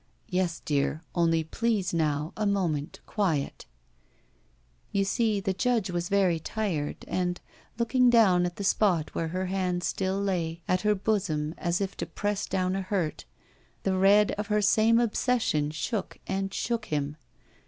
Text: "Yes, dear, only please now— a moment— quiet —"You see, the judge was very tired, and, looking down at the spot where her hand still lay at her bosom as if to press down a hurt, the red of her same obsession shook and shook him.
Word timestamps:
"Yes, 0.29 0.59
dear, 0.65 1.03
only 1.13 1.43
please 1.43 1.93
now— 1.93 2.33
a 2.35 2.47
moment— 2.47 2.99
quiet 3.05 3.67
—"You 4.91 5.05
see, 5.05 5.39
the 5.39 5.53
judge 5.53 5.91
was 5.91 6.09
very 6.09 6.39
tired, 6.39 7.05
and, 7.07 7.39
looking 7.77 8.09
down 8.09 8.47
at 8.47 8.55
the 8.55 8.63
spot 8.63 9.13
where 9.13 9.27
her 9.27 9.45
hand 9.45 9.83
still 9.83 10.19
lay 10.19 10.63
at 10.67 10.81
her 10.81 10.95
bosom 10.95 11.53
as 11.55 11.79
if 11.81 11.95
to 11.97 12.07
press 12.07 12.47
down 12.47 12.75
a 12.75 12.81
hurt, 12.81 13.25
the 13.83 13.95
red 13.95 14.31
of 14.39 14.47
her 14.47 14.59
same 14.59 14.99
obsession 14.99 15.69
shook 15.69 16.17
and 16.25 16.51
shook 16.51 16.85
him. 16.85 17.15